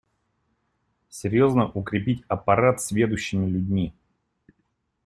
[1.09, 3.93] Серьезно укрепить аппарат сведущими людьми.